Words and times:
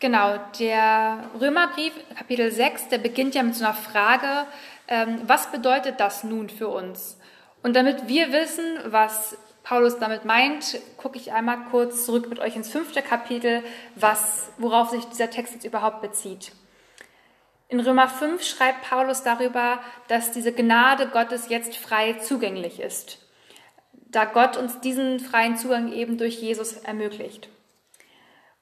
Genau, 0.00 0.38
der 0.58 1.24
Römerbrief, 1.38 1.92
Kapitel 2.16 2.50
6, 2.50 2.88
der 2.88 2.96
beginnt 2.96 3.34
ja 3.34 3.42
mit 3.42 3.54
so 3.54 3.66
einer 3.66 3.74
Frage, 3.74 4.46
ähm, 4.88 5.20
was 5.26 5.52
bedeutet 5.52 6.00
das 6.00 6.24
nun 6.24 6.48
für 6.48 6.68
uns? 6.68 7.18
Und 7.62 7.76
damit 7.76 8.08
wir 8.08 8.32
wissen, 8.32 8.64
was 8.86 9.36
Paulus 9.62 9.98
damit 9.98 10.24
meint, 10.24 10.80
gucke 10.96 11.18
ich 11.18 11.32
einmal 11.32 11.58
kurz 11.70 12.06
zurück 12.06 12.30
mit 12.30 12.38
euch 12.38 12.56
ins 12.56 12.70
fünfte 12.70 13.02
Kapitel, 13.02 13.62
was, 13.94 14.50
worauf 14.56 14.88
sich 14.88 15.04
dieser 15.04 15.28
Text 15.28 15.52
jetzt 15.52 15.66
überhaupt 15.66 16.00
bezieht. 16.00 16.52
In 17.68 17.78
Römer 17.78 18.08
5 18.08 18.42
schreibt 18.42 18.88
Paulus 18.88 19.22
darüber, 19.22 19.80
dass 20.08 20.32
diese 20.32 20.54
Gnade 20.54 21.08
Gottes 21.08 21.50
jetzt 21.50 21.76
frei 21.76 22.14
zugänglich 22.14 22.80
ist, 22.80 23.18
da 23.92 24.24
Gott 24.24 24.56
uns 24.56 24.80
diesen 24.80 25.20
freien 25.20 25.58
Zugang 25.58 25.92
eben 25.92 26.16
durch 26.16 26.40
Jesus 26.40 26.72
ermöglicht. 26.72 27.50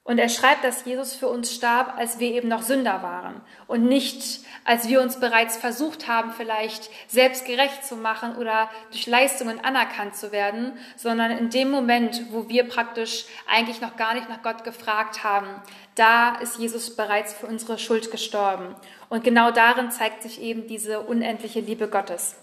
Und 0.09 0.17
er 0.17 0.27
schreibt, 0.27 0.63
dass 0.63 0.85
Jesus 0.85 1.13
für 1.13 1.27
uns 1.27 1.53
starb, 1.53 1.93
als 1.95 2.17
wir 2.17 2.31
eben 2.31 2.47
noch 2.47 2.63
Sünder 2.63 3.03
waren 3.03 3.41
und 3.67 3.83
nicht, 3.83 4.39
als 4.65 4.89
wir 4.89 5.03
uns 5.03 5.19
bereits 5.19 5.55
versucht 5.55 6.07
haben, 6.07 6.31
vielleicht 6.31 6.89
selbst 7.07 7.45
gerecht 7.45 7.85
zu 7.85 7.95
machen 7.95 8.35
oder 8.35 8.71
durch 8.89 9.05
Leistungen 9.05 9.63
anerkannt 9.63 10.15
zu 10.15 10.31
werden, 10.31 10.73
sondern 10.95 11.29
in 11.29 11.51
dem 11.51 11.69
Moment, 11.69 12.23
wo 12.31 12.49
wir 12.49 12.67
praktisch 12.67 13.25
eigentlich 13.47 13.81
noch 13.81 13.97
gar 13.97 14.15
nicht 14.15 14.27
nach 14.29 14.41
Gott 14.41 14.63
gefragt 14.63 15.23
haben, 15.23 15.47
da 15.93 16.37
ist 16.37 16.57
Jesus 16.57 16.95
bereits 16.95 17.31
für 17.35 17.45
unsere 17.45 17.77
Schuld 17.77 18.09
gestorben. 18.09 18.73
Und 19.09 19.23
genau 19.23 19.51
darin 19.51 19.91
zeigt 19.91 20.23
sich 20.23 20.41
eben 20.41 20.65
diese 20.65 21.01
unendliche 21.01 21.59
Liebe 21.59 21.87
Gottes. 21.87 22.35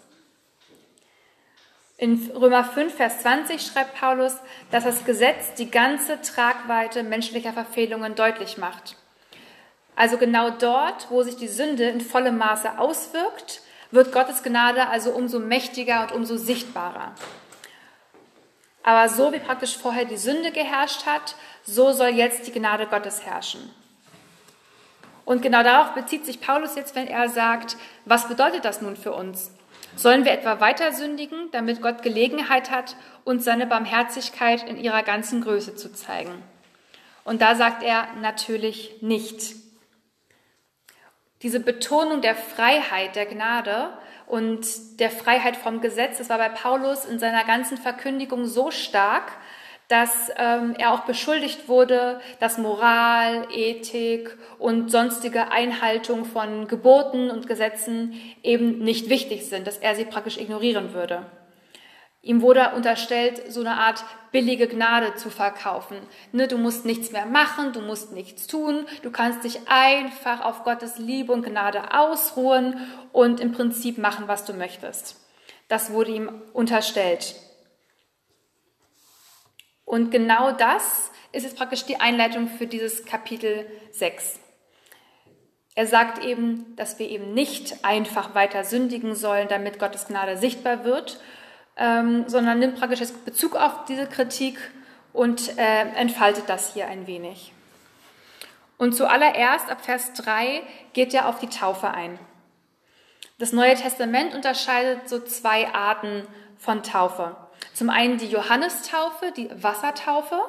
In 1.99 2.31
Römer 2.35 2.63
5, 2.63 2.95
Vers 2.95 3.23
20 3.23 3.63
schreibt 3.63 3.99
Paulus, 3.99 4.37
dass 4.71 4.85
das 4.85 5.07
Gesetz 5.07 5.55
die 5.55 5.71
ganze 5.71 6.21
Tragweite 6.21 7.03
menschlicher 7.03 7.55
Verfehlungen 7.55 8.15
deutlich 8.15 8.59
macht. 8.59 8.97
Also 9.95 10.19
genau 10.19 10.51
dort, 10.51 11.11
wo 11.11 11.23
sich 11.23 11.37
die 11.37 11.49
Sünde 11.49 11.85
in 11.89 12.03
vollem 12.03 12.37
Maße 12.37 12.79
auswirkt, 12.79 13.63
wird 13.93 14.13
Gottes 14.13 14.43
Gnade 14.43 14.89
also 14.89 15.11
umso 15.11 15.39
mächtiger 15.39 16.03
und 16.03 16.13
umso 16.13 16.37
sichtbarer. 16.37 17.15
Aber 18.83 19.09
so 19.09 19.33
wie 19.33 19.39
praktisch 19.39 19.79
vorher 19.79 20.05
die 20.05 20.19
Sünde 20.19 20.53
geherrscht 20.53 21.07
hat, 21.07 21.35
so 21.65 21.93
soll 21.93 22.09
jetzt 22.09 22.47
die 22.47 22.53
Gnade 22.53 22.87
Gottes 22.87 23.25
herrschen. 23.25 23.71
Und 25.25 25.41
genau 25.41 25.63
darauf 25.63 25.95
bezieht 25.95 26.27
sich 26.27 26.43
Paulus 26.43 26.77
jetzt, 26.77 26.95
wenn 26.95 27.09
er 27.09 27.31
sagt, 27.31 27.79
was 28.05 28.29
bedeutet 28.29 28.67
das 28.67 28.83
nun 28.83 28.97
für 28.97 29.15
uns? 29.15 29.51
Sollen 29.97 30.25
wir 30.25 30.33
etwa 30.33 30.61
weiter 30.61 30.93
sündigen, 30.93 31.51
damit 31.53 31.81
Gott 31.81 32.03
Gelegenheit 32.03 32.71
hat, 32.71 32.97
uns 33.25 33.45
seine 33.45 33.67
Barmherzigkeit 33.67 34.63
in 34.69 34.77
ihrer 34.77 35.03
ganzen 35.03 35.41
Größe 35.41 35.75
zu 35.75 35.93
zeigen? 35.93 36.43
Und 37.25 37.41
da 37.43 37.55
sagt 37.55 37.83
er 37.83 38.07
natürlich 38.21 39.03
nicht. 39.03 39.57
Diese 41.43 41.61
Betonung 41.61 42.21
der 42.21 42.35
Freiheit, 42.35 43.17
der 43.17 43.27
Gnade 43.27 43.91
und 44.27 45.01
der 45.01 45.11
Freiheit 45.11 45.57
vom 45.57 45.81
Gesetz, 45.81 46.19
das 46.19 46.29
war 46.29 46.39
bei 46.39 46.49
Paulus 46.49 47.05
in 47.05 47.19
seiner 47.19 47.45
ganzen 47.45 47.79
Verkündigung 47.79 48.47
so 48.47 48.71
stark, 48.71 49.33
dass 49.89 50.31
ähm, 50.37 50.75
er 50.79 50.93
auch 50.93 51.01
beschuldigt 51.01 51.69
wurde, 51.69 52.21
dass 52.41 52.59
Moral, 52.59 53.47
Ethik 53.53 54.37
und 54.59 54.91
sonstige 54.91 55.53
Einhaltung 55.53 56.25
von 56.25 56.67
Geboten 56.67 57.31
und 57.31 57.47
Gesetzen 57.47 58.15
eben 58.43 58.79
nicht 58.79 59.09
wichtig 59.09 59.47
sind, 59.47 59.67
dass 59.67 59.79
er 59.79 59.95
sie 59.95 60.05
praktisch 60.05 60.39
ignorieren 60.39 60.93
würde. 60.93 61.27
Ihm 62.27 62.43
wurde 62.43 62.73
unterstellt, 62.75 63.41
so 63.53 63.61
eine 63.61 63.79
Art 63.79 64.03
billige 64.33 64.67
Gnade 64.67 65.15
zu 65.15 65.31
verkaufen. 65.31 65.97
Ne, 66.33 66.49
du 66.49 66.59
musst 66.59 66.85
nichts 66.85 67.13
mehr 67.13 67.25
machen, 67.25 67.73
du 67.73 67.81
musst 67.81 68.11
nichts 68.11 68.49
tun, 68.49 68.85
du 69.03 69.13
kannst 69.13 69.45
dich 69.45 69.61
einfach 69.67 70.45
auf 70.45 70.65
Gottes 70.65 70.99
Liebe 70.99 71.33
und 71.33 71.47
Gnade 71.47 71.95
ausruhen 71.95 72.81
und 73.13 73.39
im 73.39 73.53
Prinzip 73.53 73.99
machen, 73.99 74.27
was 74.27 74.45
du 74.45 74.55
möchtest. 74.55 75.25
Das 75.69 75.93
wurde 75.93 76.11
ihm 76.11 76.43
unterstellt. 76.53 77.37
Und 79.87 80.11
genau 80.11 80.53
das 80.53 81.11
ist 81.33 81.45
jetzt 81.45 81.57
praktisch 81.57 81.85
die 81.87 82.01
Einleitung 82.01 82.49
für 82.49 82.67
dieses 82.67 83.07
Kapitel 83.07 83.67
6. 83.93 84.41
Er 85.75 85.87
sagt 85.87 86.25
eben, 86.25 86.75
dass 86.77 86.99
wir 86.99 87.09
eben 87.09 87.33
nicht 87.33 87.85
einfach 87.85 88.35
weiter 88.35 88.65
sündigen 88.65 89.15
sollen, 89.15 89.49
damit 89.49 89.79
Gottes 89.79 90.07
Gnade 90.09 90.37
sichtbar 90.37 90.85
wird, 90.85 91.21
ähm, 91.77 92.25
sondern 92.27 92.59
nimmt 92.59 92.79
praktisch 92.79 93.01
jetzt 93.01 93.25
Bezug 93.25 93.55
auf 93.55 93.85
diese 93.85 94.07
Kritik 94.07 94.59
und 95.13 95.57
äh, 95.57 95.83
entfaltet 95.95 96.49
das 96.49 96.75
hier 96.75 96.89
ein 96.89 97.07
wenig. 97.07 97.53
Und 98.79 98.95
zuallererst 98.95 99.71
ab 99.71 99.85
Vers 99.85 100.15
3 100.15 100.63
geht 100.95 101.15
er 101.15 101.29
auf 101.29 101.39
die 101.39 101.49
Taufe 101.49 101.89
ein. 101.89 102.19
Das 103.39 103.53
Neue 103.53 103.75
Testament 103.75 104.35
unterscheidet 104.35 105.09
so 105.09 105.21
zwei 105.21 105.69
Arten 105.69 106.27
von 106.59 106.83
Taufe. 106.83 107.37
Zum 107.75 107.91
einen 107.91 108.19
die 108.19 108.27
Johannistaufe, 108.27 109.33
die 109.37 109.51
Wassertaufe, 109.63 110.41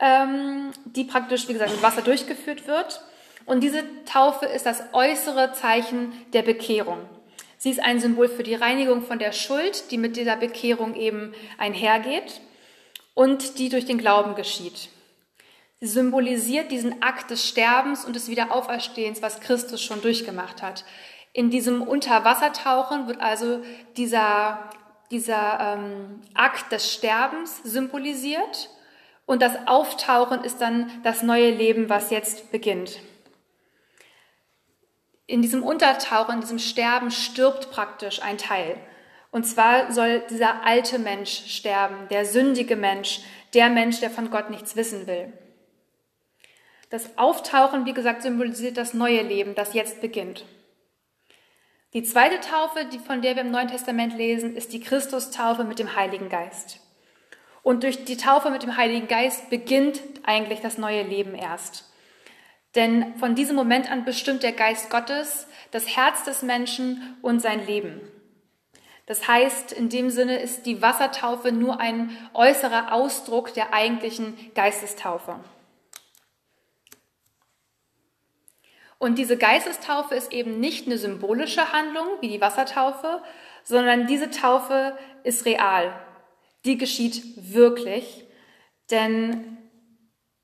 ähm, 0.00 0.72
die 0.84 1.04
praktisch, 1.04 1.48
wie 1.48 1.52
gesagt, 1.52 1.70
mit 1.70 1.82
Wasser 1.82 2.02
durchgeführt 2.02 2.66
wird. 2.66 3.02
Und 3.46 3.60
diese 3.62 3.82
Taufe 4.04 4.46
ist 4.46 4.66
das 4.66 4.82
äußere 4.92 5.52
Zeichen 5.52 6.12
der 6.32 6.42
Bekehrung. 6.42 6.98
Sie 7.58 7.70
ist 7.70 7.80
ein 7.80 8.00
Symbol 8.00 8.28
für 8.28 8.42
die 8.42 8.56
Reinigung 8.56 9.02
von 9.02 9.20
der 9.20 9.30
Schuld, 9.30 9.90
die 9.92 9.98
mit 9.98 10.16
dieser 10.16 10.36
Bekehrung 10.36 10.96
eben 10.96 11.32
einhergeht 11.58 12.40
und 13.14 13.58
die 13.58 13.68
durch 13.68 13.84
den 13.84 13.98
Glauben 13.98 14.34
geschieht. 14.34 14.88
Sie 15.80 15.86
symbolisiert 15.86 16.70
diesen 16.70 17.02
Akt 17.02 17.30
des 17.30 17.48
Sterbens 17.48 18.04
und 18.04 18.16
des 18.16 18.28
Wiederauferstehens, 18.28 19.22
was 19.22 19.40
Christus 19.40 19.82
schon 19.82 20.00
durchgemacht 20.02 20.62
hat. 20.62 20.84
In 21.32 21.50
diesem 21.50 21.82
Unterwassertauchen 21.82 23.06
wird 23.06 23.20
also 23.20 23.62
dieser 23.96 24.70
dieser 25.12 25.60
ähm, 25.60 26.22
Akt 26.34 26.72
des 26.72 26.92
Sterbens 26.92 27.62
symbolisiert 27.62 28.70
und 29.26 29.42
das 29.42 29.68
Auftauchen 29.68 30.42
ist 30.42 30.60
dann 30.60 30.90
das 31.04 31.22
neue 31.22 31.50
Leben, 31.50 31.88
was 31.88 32.10
jetzt 32.10 32.50
beginnt. 32.50 32.98
In 35.26 35.42
diesem 35.42 35.62
Untertauchen, 35.62 36.36
in 36.36 36.40
diesem 36.40 36.58
Sterben 36.58 37.10
stirbt 37.10 37.70
praktisch 37.70 38.20
ein 38.22 38.38
Teil. 38.38 38.76
Und 39.30 39.44
zwar 39.44 39.92
soll 39.92 40.22
dieser 40.28 40.66
alte 40.66 40.98
Mensch 40.98 41.44
sterben, 41.46 42.08
der 42.10 42.26
sündige 42.26 42.76
Mensch, 42.76 43.20
der 43.54 43.70
Mensch, 43.70 44.00
der 44.00 44.10
von 44.10 44.30
Gott 44.30 44.50
nichts 44.50 44.76
wissen 44.76 45.06
will. 45.06 45.32
Das 46.90 47.16
Auftauchen, 47.16 47.86
wie 47.86 47.94
gesagt, 47.94 48.22
symbolisiert 48.22 48.76
das 48.76 48.92
neue 48.92 49.22
Leben, 49.22 49.54
das 49.54 49.72
jetzt 49.72 50.02
beginnt. 50.02 50.44
Die 51.94 52.02
zweite 52.02 52.40
Taufe, 52.40 52.86
die, 52.86 52.98
von 52.98 53.20
der 53.20 53.36
wir 53.36 53.42
im 53.42 53.50
Neuen 53.50 53.68
Testament 53.68 54.16
lesen, 54.16 54.56
ist 54.56 54.72
die 54.72 54.80
Christustaufe 54.80 55.64
mit 55.64 55.78
dem 55.78 55.94
Heiligen 55.94 56.30
Geist. 56.30 56.80
Und 57.62 57.82
durch 57.82 58.04
die 58.04 58.16
Taufe 58.16 58.50
mit 58.50 58.62
dem 58.62 58.76
Heiligen 58.76 59.08
Geist 59.08 59.50
beginnt 59.50 60.00
eigentlich 60.22 60.60
das 60.60 60.78
neue 60.78 61.02
Leben 61.02 61.34
erst. 61.34 61.90
Denn 62.74 63.14
von 63.16 63.34
diesem 63.34 63.56
Moment 63.56 63.90
an 63.90 64.06
bestimmt 64.06 64.42
der 64.42 64.52
Geist 64.52 64.88
Gottes 64.88 65.46
das 65.70 65.96
Herz 65.96 66.24
des 66.24 66.42
Menschen 66.42 67.16
und 67.20 67.40
sein 67.40 67.66
Leben. 67.66 68.00
Das 69.06 69.28
heißt, 69.28 69.72
in 69.72 69.90
dem 69.90 70.08
Sinne 70.10 70.38
ist 70.38 70.64
die 70.64 70.80
Wassertaufe 70.80 71.52
nur 71.52 71.80
ein 71.80 72.16
äußerer 72.32 72.92
Ausdruck 72.92 73.52
der 73.52 73.74
eigentlichen 73.74 74.34
Geistestaufe. 74.54 75.40
Und 79.02 79.18
diese 79.18 79.36
Geistestaufe 79.36 80.14
ist 80.14 80.32
eben 80.32 80.60
nicht 80.60 80.86
eine 80.86 80.96
symbolische 80.96 81.72
Handlung 81.72 82.06
wie 82.20 82.28
die 82.28 82.40
Wassertaufe, 82.40 83.20
sondern 83.64 84.06
diese 84.06 84.30
Taufe 84.30 84.96
ist 85.24 85.44
real. 85.44 85.92
Die 86.64 86.78
geschieht 86.78 87.20
wirklich, 87.52 88.24
denn 88.92 89.58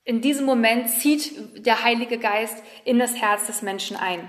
in 0.03 0.23
diesem 0.23 0.45
Moment 0.45 0.91
zieht 0.91 1.65
der 1.65 1.85
Heilige 1.85 2.19
Geist 2.19 2.61
in 2.85 2.99
das 2.99 3.15
Herz 3.15 3.47
des 3.47 3.63
Menschen 3.63 3.97
ein. 3.97 4.29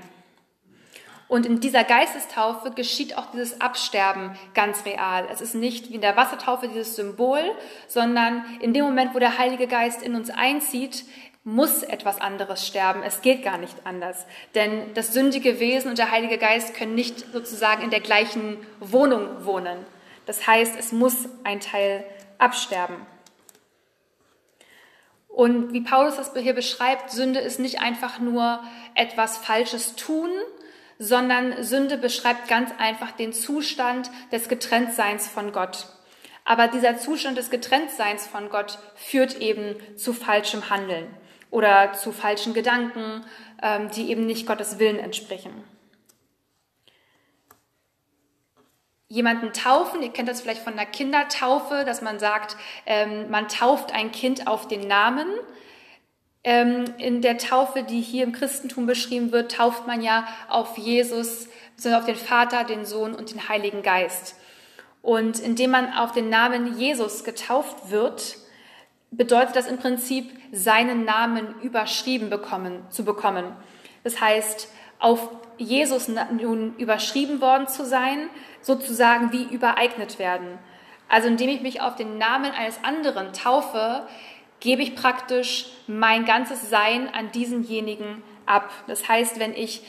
Und 1.27 1.47
in 1.47 1.59
dieser 1.59 1.83
Geistestaufe 1.83 2.69
geschieht 2.69 3.17
auch 3.17 3.31
dieses 3.31 3.61
Absterben 3.61 4.37
ganz 4.53 4.85
real. 4.85 5.27
Es 5.31 5.41
ist 5.41 5.55
nicht 5.55 5.89
wie 5.89 5.95
in 5.95 6.01
der 6.01 6.17
Wassertaufe 6.17 6.67
dieses 6.67 6.95
Symbol, 6.95 7.41
sondern 7.87 8.45
in 8.61 8.73
dem 8.73 8.85
Moment, 8.85 9.15
wo 9.15 9.19
der 9.19 9.39
Heilige 9.39 9.65
Geist 9.65 10.03
in 10.03 10.13
uns 10.13 10.29
einzieht, 10.29 11.03
muss 11.49 11.83
etwas 11.83 12.21
anderes 12.21 12.65
sterben. 12.65 13.01
Es 13.03 13.21
geht 13.21 13.43
gar 13.43 13.57
nicht 13.57 13.75
anders. 13.83 14.25
Denn 14.53 14.93
das 14.93 15.13
sündige 15.13 15.59
Wesen 15.59 15.89
und 15.89 15.97
der 15.97 16.11
Heilige 16.11 16.37
Geist 16.37 16.75
können 16.75 16.95
nicht 16.95 17.31
sozusagen 17.33 17.81
in 17.81 17.89
der 17.89 18.01
gleichen 18.01 18.57
Wohnung 18.79 19.45
wohnen. 19.45 19.77
Das 20.25 20.45
heißt, 20.45 20.77
es 20.77 20.91
muss 20.91 21.27
ein 21.43 21.59
Teil 21.59 22.03
absterben. 22.37 22.97
Und 25.27 25.73
wie 25.73 25.81
Paulus 25.81 26.17
das 26.17 26.33
hier 26.35 26.53
beschreibt, 26.53 27.11
Sünde 27.11 27.39
ist 27.39 27.59
nicht 27.59 27.81
einfach 27.81 28.19
nur 28.19 28.61
etwas 28.93 29.37
Falsches 29.37 29.95
tun, 29.95 30.29
sondern 30.99 31.63
Sünde 31.63 31.97
beschreibt 31.97 32.47
ganz 32.47 32.71
einfach 32.77 33.11
den 33.11 33.33
Zustand 33.33 34.11
des 34.31 34.49
Getrenntseins 34.49 35.27
von 35.27 35.51
Gott. 35.51 35.87
Aber 36.45 36.67
dieser 36.67 36.97
Zustand 36.97 37.37
des 37.37 37.49
Getrenntseins 37.49 38.27
von 38.27 38.49
Gott 38.49 38.79
führt 38.95 39.39
eben 39.39 39.75
zu 39.97 40.13
falschem 40.13 40.69
Handeln. 40.69 41.07
Oder 41.51 41.93
zu 41.93 42.11
falschen 42.11 42.53
Gedanken, 42.53 43.23
ähm, 43.61 43.89
die 43.91 44.09
eben 44.09 44.25
nicht 44.25 44.45
Gottes 44.45 44.79
Willen 44.79 44.99
entsprechen. 44.99 45.63
Jemanden 49.07 49.53
taufen, 49.53 50.03
ihr 50.03 50.13
kennt 50.13 50.29
das 50.29 50.41
vielleicht 50.41 50.61
von 50.61 50.75
der 50.75 50.85
Kindertaufe, 50.85 51.83
dass 51.83 52.03
man 52.03 52.19
sagt, 52.19 52.55
ähm, 52.85 53.31
man 53.31 53.47
tauft 53.47 53.91
ein 53.91 54.11
Kind 54.11 54.45
auf 54.45 54.67
den 54.67 54.87
Namen. 54.87 55.27
Ähm, 56.43 56.85
in 56.99 57.23
der 57.23 57.39
Taufe, 57.39 57.81
die 57.81 58.01
hier 58.01 58.23
im 58.23 58.33
Christentum 58.33 58.85
beschrieben 58.85 59.31
wird, 59.31 59.51
tauft 59.51 59.87
man 59.87 60.03
ja 60.03 60.27
auf 60.47 60.77
Jesus, 60.77 61.49
sondern 61.75 62.01
auf 62.01 62.05
den 62.05 62.15
Vater, 62.15 62.63
den 62.63 62.85
Sohn 62.85 63.15
und 63.15 63.31
den 63.33 63.49
Heiligen 63.49 63.81
Geist. 63.81 64.35
Und 65.01 65.39
indem 65.39 65.71
man 65.71 65.91
auf 65.91 66.11
den 66.11 66.29
Namen 66.29 66.77
Jesus 66.77 67.23
getauft 67.23 67.89
wird, 67.89 68.37
bedeutet 69.11 69.55
das 69.55 69.67
im 69.67 69.77
Prinzip, 69.77 70.31
seinen 70.51 71.05
Namen 71.05 71.55
überschrieben 71.61 72.29
bekommen, 72.29 72.81
zu 72.89 73.03
bekommen. 73.05 73.45
Das 74.03 74.19
heißt, 74.19 74.69
auf 74.99 75.29
Jesus 75.57 76.07
nun 76.07 76.75
überschrieben 76.77 77.41
worden 77.41 77.67
zu 77.67 77.85
sein, 77.85 78.29
sozusagen 78.61 79.31
wie 79.31 79.43
übereignet 79.43 80.19
werden. 80.19 80.57
Also 81.07 81.27
indem 81.27 81.49
ich 81.49 81.61
mich 81.61 81.81
auf 81.81 81.95
den 81.95 82.17
Namen 82.17 82.51
eines 82.51 82.83
anderen 82.83 83.33
taufe, 83.33 84.07
gebe 84.59 84.81
ich 84.81 84.95
praktisch 84.95 85.67
mein 85.87 86.25
ganzes 86.25 86.69
Sein 86.69 87.13
an 87.13 87.31
diesenjenigen 87.31 88.21
ab. 88.45 88.69
Das 88.87 89.07
heißt, 89.07 89.39
wenn 89.39 89.53
ich 89.53 89.81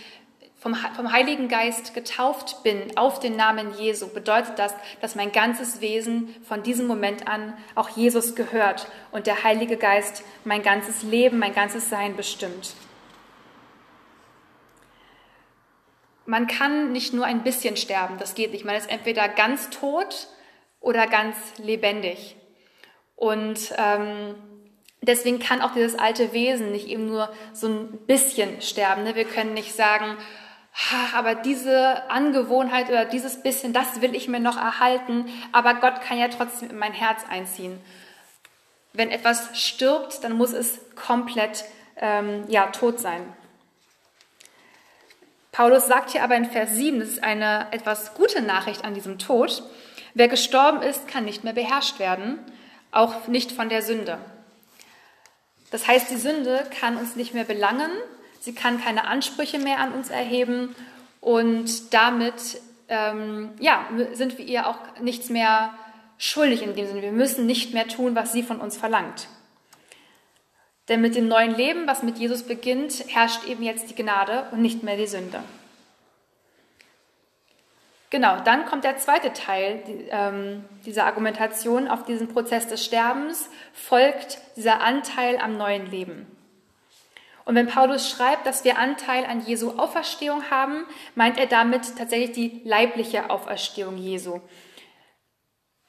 vom, 0.60 0.74
vom 0.74 1.10
Heiligen 1.10 1.48
Geist 1.48 1.94
getauft 1.94 2.62
bin 2.62 2.96
auf 2.96 3.18
den 3.18 3.34
Namen 3.34 3.72
Jesu, 3.78 4.08
bedeutet 4.08 4.58
das, 4.58 4.74
dass 5.00 5.14
mein 5.14 5.32
ganzes 5.32 5.80
Wesen 5.80 6.34
von 6.46 6.62
diesem 6.62 6.86
Moment 6.86 7.26
an 7.26 7.54
auch 7.74 7.88
Jesus 7.88 8.34
gehört 8.34 8.86
und 9.10 9.26
der 9.26 9.42
Heilige 9.42 9.78
Geist 9.78 10.22
mein 10.44 10.62
ganzes 10.62 11.02
Leben, 11.02 11.38
mein 11.38 11.54
ganzes 11.54 11.88
Sein 11.88 12.14
bestimmt. 12.14 12.74
Man 16.26 16.46
kann 16.46 16.92
nicht 16.92 17.14
nur 17.14 17.24
ein 17.24 17.42
bisschen 17.42 17.76
sterben, 17.76 18.18
das 18.18 18.34
geht 18.34 18.52
nicht. 18.52 18.64
Man 18.64 18.76
ist 18.76 18.90
entweder 18.90 19.28
ganz 19.28 19.70
tot 19.70 20.28
oder 20.78 21.06
ganz 21.06 21.36
lebendig. 21.56 22.36
Und 23.16 23.74
ähm, 23.76 24.34
deswegen 25.02 25.38
kann 25.38 25.62
auch 25.62 25.72
dieses 25.72 25.98
alte 25.98 26.32
Wesen 26.32 26.70
nicht 26.70 26.86
eben 26.86 27.06
nur 27.06 27.32
so 27.52 27.68
ein 27.68 27.98
bisschen 28.06 28.60
sterben. 28.62 29.04
Ne? 29.04 29.14
Wir 29.14 29.24
können 29.24 29.54
nicht 29.54 29.74
sagen, 29.74 30.16
aber 31.14 31.34
diese 31.34 32.10
Angewohnheit 32.10 32.88
oder 32.88 33.04
dieses 33.04 33.42
bisschen, 33.42 33.72
das 33.72 34.00
will 34.00 34.14
ich 34.14 34.28
mir 34.28 34.40
noch 34.40 34.56
erhalten, 34.56 35.26
aber 35.52 35.74
Gott 35.74 36.00
kann 36.00 36.18
ja 36.18 36.28
trotzdem 36.28 36.70
in 36.70 36.78
mein 36.78 36.92
Herz 36.92 37.24
einziehen. 37.28 37.80
Wenn 38.92 39.10
etwas 39.10 39.60
stirbt, 39.60 40.24
dann 40.24 40.32
muss 40.32 40.52
es 40.52 40.80
komplett 40.94 41.64
ähm, 41.96 42.44
ja, 42.48 42.66
tot 42.68 42.98
sein. 42.98 43.20
Paulus 45.52 45.86
sagt 45.86 46.10
hier 46.10 46.24
aber 46.24 46.36
in 46.36 46.46
Vers 46.46 46.70
7, 46.72 47.00
das 47.00 47.08
ist 47.10 47.24
eine 47.24 47.66
etwas 47.72 48.14
gute 48.14 48.40
Nachricht 48.40 48.84
an 48.84 48.94
diesem 48.94 49.18
Tod, 49.18 49.62
wer 50.14 50.28
gestorben 50.28 50.82
ist, 50.82 51.08
kann 51.08 51.24
nicht 51.24 51.44
mehr 51.44 51.52
beherrscht 51.52 51.98
werden, 51.98 52.38
auch 52.92 53.26
nicht 53.26 53.52
von 53.52 53.68
der 53.68 53.82
Sünde. 53.82 54.18
Das 55.70 55.86
heißt, 55.86 56.10
die 56.10 56.16
Sünde 56.16 56.64
kann 56.80 56.96
uns 56.96 57.16
nicht 57.16 57.34
mehr 57.34 57.44
belangen, 57.44 57.90
Sie 58.40 58.54
kann 58.54 58.82
keine 58.82 59.06
Ansprüche 59.06 59.58
mehr 59.58 59.78
an 59.78 59.92
uns 59.92 60.10
erheben 60.10 60.74
und 61.20 61.92
damit 61.94 62.60
ähm, 62.88 63.50
ja, 63.60 63.86
sind 64.12 64.38
wir 64.38 64.44
ihr 64.44 64.66
auch 64.66 64.78
nichts 65.00 65.28
mehr 65.28 65.74
schuldig 66.18 66.62
in 66.62 66.74
dem 66.74 66.86
Sinne. 66.86 67.02
Wir 67.02 67.12
müssen 67.12 67.46
nicht 67.46 67.72
mehr 67.72 67.86
tun, 67.86 68.16
was 68.16 68.32
sie 68.32 68.42
von 68.42 68.60
uns 68.60 68.76
verlangt. 68.76 69.28
Denn 70.88 71.00
mit 71.00 71.14
dem 71.14 71.28
neuen 71.28 71.54
Leben, 71.54 71.86
was 71.86 72.02
mit 72.02 72.18
Jesus 72.18 72.42
beginnt, 72.42 73.04
herrscht 73.08 73.46
eben 73.46 73.62
jetzt 73.62 73.88
die 73.90 73.94
Gnade 73.94 74.46
und 74.50 74.60
nicht 74.60 74.82
mehr 74.82 74.96
die 74.96 75.06
Sünde. 75.06 75.40
Genau, 78.10 78.40
dann 78.40 78.66
kommt 78.66 78.82
der 78.82 78.96
zweite 78.96 79.32
Teil 79.32 79.84
ähm, 80.10 80.64
dieser 80.84 81.04
Argumentation. 81.04 81.86
Auf 81.86 82.04
diesen 82.04 82.26
Prozess 82.26 82.66
des 82.66 82.84
Sterbens 82.84 83.48
folgt 83.72 84.38
dieser 84.56 84.80
Anteil 84.80 85.38
am 85.38 85.56
neuen 85.56 85.88
Leben. 85.88 86.26
Und 87.44 87.54
wenn 87.54 87.66
Paulus 87.66 88.08
schreibt, 88.08 88.46
dass 88.46 88.64
wir 88.64 88.78
Anteil 88.78 89.24
an 89.24 89.44
Jesu 89.44 89.72
Auferstehung 89.78 90.50
haben, 90.50 90.84
meint 91.14 91.38
er 91.38 91.46
damit 91.46 91.96
tatsächlich 91.96 92.32
die 92.32 92.60
leibliche 92.64 93.30
Auferstehung 93.30 93.96
Jesu. 93.96 94.40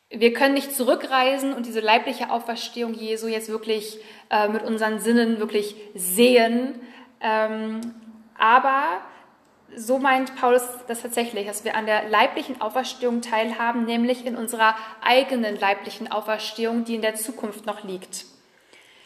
Wir 0.09 0.33
können 0.33 0.56
nicht 0.56 0.75
zurückreisen 0.75 1.53
und 1.53 1.65
diese 1.65 1.80
leibliche 1.80 2.31
Auferstehung 2.31 2.94
Jesu 2.94 3.27
jetzt 3.27 3.50
wirklich 3.50 3.98
äh, 4.30 4.50
mit 4.50 4.63
unseren 4.63 5.00
Sinnen 5.00 5.39
wirklich 5.39 5.75
sehen. 5.95 6.81
Ähm, 7.21 7.80
aber 8.38 9.01
so 9.75 10.00
meint 10.00 10.36
Paulus 10.36 10.63
das 10.88 11.01
tatsächlich, 11.01 11.47
dass 11.47 11.63
wir 11.63 11.75
an 11.75 11.86
der 11.86 12.09
leiblichen 12.09 12.59
Auferstehung 12.59 13.21
teilhaben, 13.21 13.86
nämlich 13.86 14.25
in 14.25 14.36
unserer 14.36 14.75
eigenen 15.01 15.57
leiblichen 15.57 16.12
Auferstehung, 16.12 16.83
die 16.83 16.95
in 16.95 17.01
der 17.01 17.15
Zukunft 17.15 17.65
noch 17.65 17.83
liegt. 17.83 18.25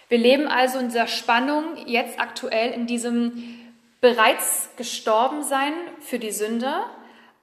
Wir 0.08 0.18
leben 0.18 0.48
also 0.48 0.80
in 0.80 0.88
dieser 0.90 1.08
Spannung, 1.08 1.64
jetzt 1.88 2.20
aktuell 2.20 2.72
in 2.72 2.86
diesem 2.86 3.60
bereits 4.02 4.70
gestorben 4.78 5.44
sein 5.44 5.74
für 6.00 6.20
die 6.20 6.32
Sünde, 6.32 6.72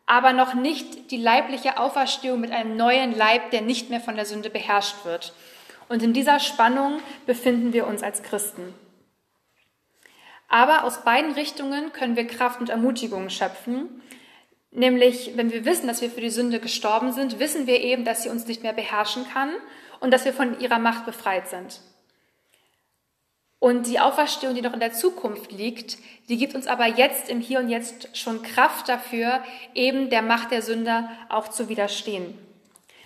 aber 0.06 0.32
noch 0.32 0.54
nicht 0.54 1.10
die 1.10 1.16
leibliche 1.16 1.78
Auferstehung 1.78 2.40
mit 2.40 2.52
einem 2.52 2.76
neuen 2.76 3.16
Leib, 3.16 3.50
der 3.50 3.62
nicht 3.62 3.90
mehr 3.90 4.00
von 4.00 4.14
der 4.14 4.26
Sünde 4.26 4.50
beherrscht 4.50 5.04
wird. 5.04 5.32
Und 5.88 6.02
in 6.02 6.12
dieser 6.12 6.38
Spannung 6.38 7.00
befinden 7.26 7.72
wir 7.72 7.86
uns 7.86 8.02
als 8.02 8.22
Christen. 8.22 8.74
Aber 10.48 10.84
aus 10.84 11.02
beiden 11.02 11.32
Richtungen 11.32 11.92
können 11.92 12.14
wir 12.14 12.26
Kraft 12.26 12.60
und 12.60 12.68
Ermutigung 12.68 13.30
schöpfen. 13.30 14.02
Nämlich, 14.70 15.32
wenn 15.34 15.50
wir 15.50 15.64
wissen, 15.64 15.86
dass 15.86 16.00
wir 16.00 16.10
für 16.10 16.20
die 16.20 16.30
Sünde 16.30 16.60
gestorben 16.60 17.12
sind, 17.12 17.38
wissen 17.38 17.66
wir 17.66 17.80
eben, 17.80 18.04
dass 18.04 18.22
sie 18.22 18.28
uns 18.28 18.46
nicht 18.46 18.62
mehr 18.62 18.72
beherrschen 18.72 19.24
kann 19.32 19.50
und 20.00 20.12
dass 20.12 20.24
wir 20.24 20.32
von 20.32 20.60
ihrer 20.60 20.78
Macht 20.78 21.06
befreit 21.06 21.48
sind. 21.48 21.80
Und 23.62 23.86
die 23.86 24.00
Auferstehung, 24.00 24.56
die 24.56 24.60
noch 24.60 24.72
in 24.72 24.80
der 24.80 24.92
Zukunft 24.92 25.52
liegt, 25.52 25.96
die 26.28 26.36
gibt 26.36 26.56
uns 26.56 26.66
aber 26.66 26.86
jetzt 26.86 27.28
im 27.28 27.38
Hier 27.38 27.60
und 27.60 27.68
Jetzt 27.68 28.18
schon 28.18 28.42
Kraft 28.42 28.88
dafür, 28.88 29.40
eben 29.72 30.10
der 30.10 30.20
Macht 30.20 30.50
der 30.50 30.62
Sünder 30.62 31.08
auch 31.28 31.46
zu 31.46 31.68
widerstehen. 31.68 32.36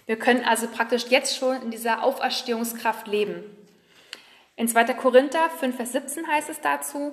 Wir 0.06 0.18
können 0.18 0.46
also 0.46 0.66
praktisch 0.66 1.08
jetzt 1.10 1.36
schon 1.36 1.60
in 1.60 1.70
dieser 1.70 2.02
Auferstehungskraft 2.02 3.06
leben. 3.06 3.44
In 4.56 4.66
2. 4.66 4.94
Korinther 4.94 5.50
5, 5.60 5.76
Vers 5.76 5.92
17 5.92 6.26
heißt 6.26 6.48
es 6.48 6.62
dazu, 6.62 7.12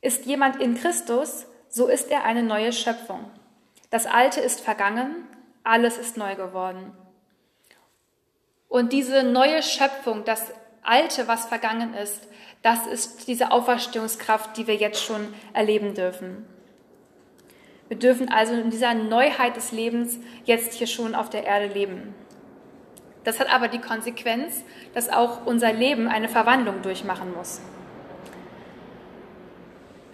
ist 0.00 0.26
jemand 0.26 0.60
in 0.60 0.74
Christus, 0.74 1.46
so 1.68 1.86
ist 1.86 2.10
er 2.10 2.24
eine 2.24 2.42
neue 2.42 2.72
Schöpfung. 2.72 3.30
Das 3.90 4.04
Alte 4.04 4.40
ist 4.40 4.60
vergangen, 4.60 5.28
alles 5.62 5.96
ist 5.96 6.16
neu 6.16 6.34
geworden. 6.34 6.90
Und 8.68 8.92
diese 8.92 9.22
neue 9.22 9.62
Schöpfung, 9.62 10.24
das 10.24 10.50
Alte, 10.82 11.28
was 11.28 11.46
vergangen 11.46 11.94
ist, 11.94 12.26
das 12.64 12.86
ist 12.86 13.28
diese 13.28 13.52
Auferstehungskraft, 13.52 14.56
die 14.56 14.66
wir 14.66 14.74
jetzt 14.74 15.04
schon 15.04 15.34
erleben 15.52 15.92
dürfen. 15.92 16.46
Wir 17.88 17.98
dürfen 17.98 18.32
also 18.32 18.54
in 18.54 18.70
dieser 18.70 18.94
Neuheit 18.94 19.54
des 19.54 19.70
Lebens 19.70 20.18
jetzt 20.46 20.72
hier 20.72 20.86
schon 20.86 21.14
auf 21.14 21.28
der 21.28 21.44
Erde 21.44 21.66
leben. 21.66 22.14
Das 23.22 23.38
hat 23.38 23.52
aber 23.52 23.68
die 23.68 23.80
Konsequenz, 23.80 24.64
dass 24.94 25.10
auch 25.10 25.44
unser 25.44 25.74
Leben 25.74 26.08
eine 26.08 26.30
Verwandlung 26.30 26.80
durchmachen 26.80 27.34
muss. 27.34 27.60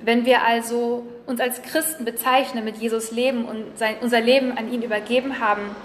Wenn 0.03 0.27
wir 0.27 0.43
also 0.43 1.07
uns 1.27 1.41
als 1.41 1.63
Christen 1.63 2.05
bezeichnen, 2.05 2.65
mit 2.65 2.79
Jesus 2.79 3.13
leben 3.13 3.45
und 3.45 3.79
sein, 3.79 3.95
unser 4.01 4.21
Leben 4.21 4.59
an 4.59 4.73
ihn 4.73 4.83
übergeben 4.83 5.39
haben, 5.39 5.77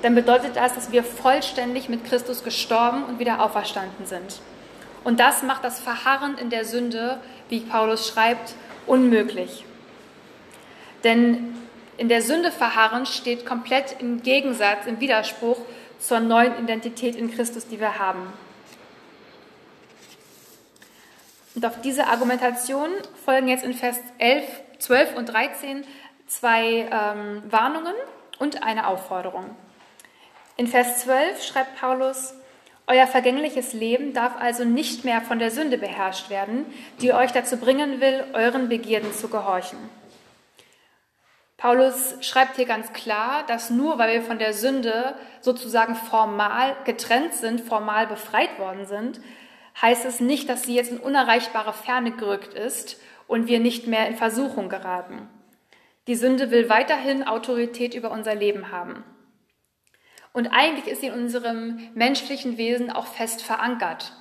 dann 0.00 0.14
bedeutet 0.14 0.56
das, 0.56 0.74
dass 0.74 0.90
wir 0.90 1.04
vollständig 1.04 1.90
mit 1.90 2.06
Christus 2.06 2.44
gestorben 2.44 3.04
und 3.04 3.18
wieder 3.18 3.44
auferstanden 3.44 4.06
sind. 4.06 4.40
Und 5.04 5.20
das 5.20 5.42
macht 5.42 5.62
das 5.62 5.78
Verharren 5.78 6.36
in 6.38 6.50
der 6.50 6.64
Sünde, 6.64 7.20
wie 7.48 7.60
Paulus 7.60 8.08
schreibt, 8.08 8.54
unmöglich. 8.86 9.64
Denn 11.04 11.54
in 11.96 12.08
der 12.08 12.22
Sünde 12.22 12.50
verharren 12.50 13.06
steht 13.06 13.46
komplett 13.46 14.00
im 14.00 14.22
Gegensatz, 14.22 14.86
im 14.86 14.98
Widerspruch 15.00 15.58
zur 15.98 16.20
neuen 16.20 16.58
Identität 16.58 17.14
in 17.14 17.30
Christus, 17.30 17.68
die 17.68 17.78
wir 17.78 17.98
haben. 17.98 18.32
Und 21.54 21.64
auf 21.64 21.80
diese 21.82 22.08
Argumentation 22.08 22.88
folgen 23.24 23.46
jetzt 23.46 23.64
in 23.64 23.74
Vers 23.74 23.98
11, 24.18 24.44
12 24.80 25.16
und 25.16 25.26
13 25.26 25.84
zwei 26.26 26.88
ähm, 26.90 27.42
Warnungen 27.48 27.94
und 28.38 28.62
eine 28.62 28.88
Aufforderung. 28.88 29.54
In 30.56 30.66
Vers 30.66 31.00
12 31.00 31.42
schreibt 31.42 31.76
Paulus, 31.78 32.34
euer 32.86 33.06
vergängliches 33.06 33.72
Leben 33.72 34.12
darf 34.12 34.36
also 34.38 34.64
nicht 34.64 35.04
mehr 35.04 35.22
von 35.22 35.38
der 35.38 35.50
Sünde 35.50 35.78
beherrscht 35.78 36.28
werden, 36.28 36.66
die 37.00 37.14
euch 37.14 37.32
dazu 37.32 37.56
bringen 37.56 38.00
will, 38.00 38.24
euren 38.34 38.68
Begierden 38.68 39.12
zu 39.12 39.28
gehorchen. 39.28 39.78
Paulus 41.56 42.16
schreibt 42.20 42.56
hier 42.56 42.66
ganz 42.66 42.92
klar, 42.92 43.42
dass 43.46 43.70
nur 43.70 43.98
weil 43.98 44.12
wir 44.12 44.22
von 44.22 44.38
der 44.38 44.52
Sünde 44.52 45.14
sozusagen 45.40 45.94
formal 45.94 46.76
getrennt 46.84 47.32
sind, 47.32 47.62
formal 47.62 48.06
befreit 48.06 48.58
worden 48.58 48.84
sind, 48.84 49.20
heißt 49.80 50.04
es 50.04 50.20
nicht, 50.20 50.48
dass 50.50 50.64
sie 50.64 50.74
jetzt 50.74 50.90
in 50.90 50.98
unerreichbare 50.98 51.72
Ferne 51.72 52.10
gerückt 52.10 52.52
ist 52.52 53.00
und 53.26 53.46
wir 53.46 53.60
nicht 53.60 53.86
mehr 53.86 54.06
in 54.08 54.16
Versuchung 54.16 54.68
geraten. 54.68 55.28
Die 56.06 56.16
Sünde 56.16 56.50
will 56.50 56.68
weiterhin 56.68 57.26
Autorität 57.26 57.94
über 57.94 58.10
unser 58.10 58.34
Leben 58.34 58.70
haben. 58.70 59.02
Und 60.34 60.48
eigentlich 60.48 60.88
ist 60.88 61.00
sie 61.00 61.06
in 61.06 61.14
unserem 61.14 61.78
menschlichen 61.94 62.58
Wesen 62.58 62.90
auch 62.90 63.06
fest 63.06 63.40
verankert. 63.40 64.12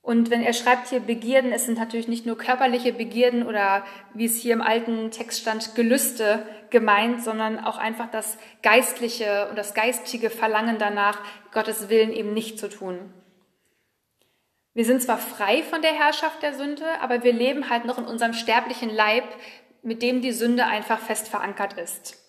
Und 0.00 0.30
wenn 0.30 0.42
er 0.42 0.54
schreibt 0.54 0.88
hier 0.88 1.00
Begierden, 1.00 1.52
es 1.52 1.66
sind 1.66 1.78
natürlich 1.78 2.08
nicht 2.08 2.24
nur 2.24 2.38
körperliche 2.38 2.94
Begierden 2.94 3.46
oder 3.46 3.84
wie 4.14 4.24
es 4.24 4.36
hier 4.36 4.54
im 4.54 4.62
alten 4.62 5.10
Text 5.10 5.40
stand, 5.40 5.74
Gelüste 5.74 6.46
gemeint, 6.70 7.22
sondern 7.22 7.58
auch 7.58 7.76
einfach 7.76 8.10
das 8.10 8.38
geistliche 8.62 9.48
und 9.50 9.58
das 9.58 9.74
geistige 9.74 10.30
Verlangen 10.30 10.78
danach, 10.78 11.20
Gottes 11.52 11.90
Willen 11.90 12.12
eben 12.12 12.32
nicht 12.32 12.58
zu 12.58 12.70
tun. 12.70 13.12
Wir 14.72 14.86
sind 14.86 15.02
zwar 15.02 15.18
frei 15.18 15.62
von 15.62 15.82
der 15.82 15.92
Herrschaft 15.92 16.42
der 16.42 16.54
Sünde, 16.54 16.86
aber 17.02 17.22
wir 17.22 17.34
leben 17.34 17.68
halt 17.68 17.84
noch 17.84 17.98
in 17.98 18.06
unserem 18.06 18.32
sterblichen 18.32 18.88
Leib, 18.88 19.24
mit 19.82 20.00
dem 20.00 20.22
die 20.22 20.32
Sünde 20.32 20.64
einfach 20.64 21.00
fest 21.00 21.28
verankert 21.28 21.74
ist. 21.74 22.25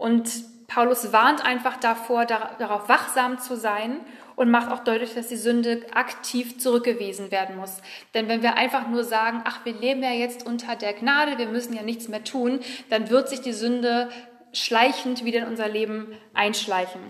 Und 0.00 0.66
Paulus 0.66 1.12
warnt 1.12 1.44
einfach 1.44 1.76
davor, 1.76 2.24
darauf 2.24 2.88
wachsam 2.88 3.38
zu 3.38 3.54
sein 3.54 4.00
und 4.34 4.50
macht 4.50 4.72
auch 4.72 4.82
deutlich, 4.82 5.12
dass 5.12 5.28
die 5.28 5.36
Sünde 5.36 5.84
aktiv 5.92 6.58
zurückgewiesen 6.58 7.30
werden 7.30 7.56
muss. 7.56 7.82
Denn 8.14 8.26
wenn 8.26 8.42
wir 8.42 8.56
einfach 8.56 8.88
nur 8.88 9.04
sagen, 9.04 9.42
ach, 9.44 9.62
wir 9.66 9.74
leben 9.74 10.02
ja 10.02 10.12
jetzt 10.12 10.46
unter 10.46 10.74
der 10.74 10.94
Gnade, 10.94 11.36
wir 11.36 11.48
müssen 11.48 11.74
ja 11.74 11.82
nichts 11.82 12.08
mehr 12.08 12.24
tun, 12.24 12.60
dann 12.88 13.10
wird 13.10 13.28
sich 13.28 13.42
die 13.42 13.52
Sünde 13.52 14.08
schleichend 14.54 15.22
wieder 15.22 15.40
in 15.40 15.48
unser 15.48 15.68
Leben 15.68 16.16
einschleichen. 16.32 17.02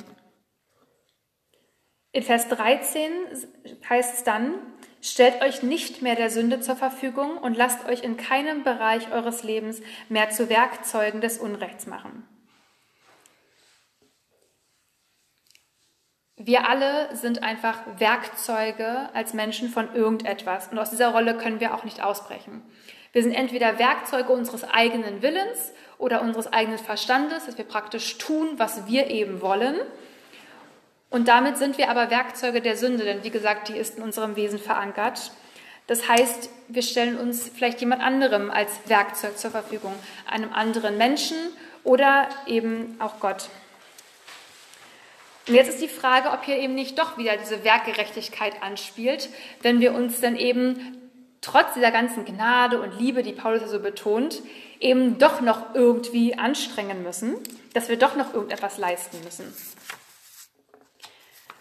In 2.10 2.24
Vers 2.24 2.48
13 2.48 3.12
heißt 3.88 4.14
es 4.14 4.24
dann, 4.24 4.54
stellt 5.00 5.42
euch 5.42 5.62
nicht 5.62 6.02
mehr 6.02 6.16
der 6.16 6.30
Sünde 6.30 6.58
zur 6.58 6.74
Verfügung 6.74 7.36
und 7.36 7.56
lasst 7.56 7.86
euch 7.86 8.02
in 8.02 8.16
keinem 8.16 8.64
Bereich 8.64 9.12
eures 9.12 9.44
Lebens 9.44 9.80
mehr 10.08 10.30
zu 10.30 10.48
Werkzeugen 10.48 11.20
des 11.20 11.38
Unrechts 11.38 11.86
machen. 11.86 12.26
Wir 16.50 16.68
alle 16.68 17.14
sind 17.14 17.44
einfach 17.44 17.78
Werkzeuge 17.98 19.08
als 19.14 19.34
Menschen 19.34 19.68
von 19.68 19.94
irgendetwas. 19.94 20.66
Und 20.66 20.80
aus 20.80 20.90
dieser 20.90 21.10
Rolle 21.10 21.36
können 21.36 21.60
wir 21.60 21.72
auch 21.72 21.84
nicht 21.84 22.02
ausbrechen. 22.02 22.60
Wir 23.12 23.22
sind 23.22 23.34
entweder 23.34 23.78
Werkzeuge 23.78 24.32
unseres 24.32 24.64
eigenen 24.64 25.22
Willens 25.22 25.70
oder 25.96 26.20
unseres 26.20 26.52
eigenen 26.52 26.80
Verstandes, 26.80 27.46
dass 27.46 27.56
wir 27.56 27.64
praktisch 27.64 28.18
tun, 28.18 28.54
was 28.56 28.88
wir 28.88 29.06
eben 29.10 29.42
wollen. 29.42 29.76
Und 31.08 31.28
damit 31.28 31.56
sind 31.56 31.78
wir 31.78 31.88
aber 31.88 32.10
Werkzeuge 32.10 32.60
der 32.60 32.76
Sünde, 32.76 33.04
denn 33.04 33.22
wie 33.22 33.30
gesagt, 33.30 33.68
die 33.68 33.76
ist 33.76 33.98
in 33.98 34.02
unserem 34.02 34.34
Wesen 34.34 34.58
verankert. 34.58 35.30
Das 35.86 36.08
heißt, 36.08 36.50
wir 36.66 36.82
stellen 36.82 37.16
uns 37.16 37.48
vielleicht 37.48 37.78
jemand 37.78 38.02
anderem 38.02 38.50
als 38.50 38.72
Werkzeug 38.86 39.38
zur 39.38 39.52
Verfügung, 39.52 39.94
einem 40.28 40.52
anderen 40.52 40.98
Menschen 40.98 41.36
oder 41.84 42.28
eben 42.48 42.96
auch 42.98 43.20
Gott. 43.20 43.50
Und 45.48 45.54
jetzt 45.54 45.70
ist 45.70 45.82
die 45.82 45.88
Frage, 45.88 46.30
ob 46.30 46.44
hier 46.44 46.58
eben 46.58 46.74
nicht 46.74 46.98
doch 46.98 47.18
wieder 47.18 47.36
diese 47.36 47.64
Werkgerechtigkeit 47.64 48.62
anspielt, 48.62 49.28
wenn 49.62 49.80
wir 49.80 49.94
uns 49.94 50.20
dann 50.20 50.36
eben 50.36 50.98
trotz 51.40 51.74
dieser 51.74 51.90
ganzen 51.90 52.24
Gnade 52.24 52.80
und 52.80 52.98
Liebe, 52.98 53.22
die 53.22 53.32
Paulus 53.32 53.68
so 53.70 53.80
betont, 53.80 54.42
eben 54.78 55.18
doch 55.18 55.40
noch 55.40 55.74
irgendwie 55.74 56.38
anstrengen 56.38 57.02
müssen, 57.02 57.36
dass 57.74 57.88
wir 57.88 57.98
doch 57.98 58.16
noch 58.16 58.34
irgendetwas 58.34 58.78
leisten 58.78 59.22
müssen. 59.24 59.52